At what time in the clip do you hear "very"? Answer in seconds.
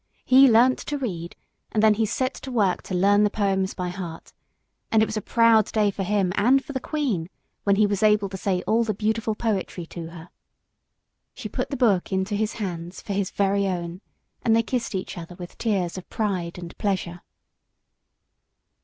13.29-13.67